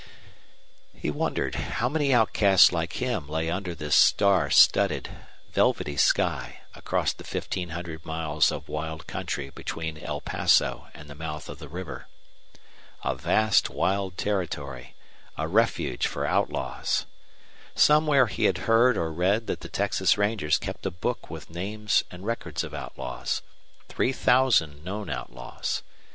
He 0.95 1.11
wondered 1.11 1.53
how 1.53 1.87
many 1.87 2.11
outcasts 2.11 2.71
like 2.71 2.93
him 2.93 3.29
lay 3.29 3.51
under 3.51 3.75
this 3.75 3.95
star 3.95 4.49
studded, 4.49 5.07
velvety 5.51 5.95
sky 5.95 6.61
across 6.73 7.13
the 7.13 7.23
fifteen 7.23 7.69
hundred 7.69 8.03
miles 8.03 8.51
of 8.51 8.67
wild 8.67 9.05
country 9.05 9.51
between 9.51 9.99
El 9.99 10.19
Paso 10.19 10.87
and 10.95 11.07
the 11.07 11.13
mouth 11.13 11.49
of 11.49 11.59
the 11.59 11.67
river. 11.69 12.07
A 13.03 13.13
vast 13.13 13.69
wild 13.69 14.17
territory 14.17 14.95
a 15.37 15.47
refuge 15.47 16.07
for 16.07 16.25
outlaws! 16.25 17.05
Somewhere 17.75 18.25
he 18.25 18.45
had 18.45 18.57
heard 18.65 18.97
or 18.97 19.13
read 19.13 19.45
that 19.45 19.59
the 19.59 19.69
Texas 19.69 20.17
Rangers 20.17 20.57
kept 20.57 20.83
a 20.83 20.89
book 20.89 21.29
with 21.29 21.51
names 21.51 22.03
and 22.09 22.25
records 22.25 22.63
of 22.63 22.73
outlaws 22.73 23.43
three 23.87 24.13
thousand 24.13 24.83
known 24.83 25.11
outlaws. 25.11 25.83